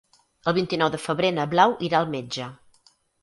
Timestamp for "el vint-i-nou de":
0.51-0.99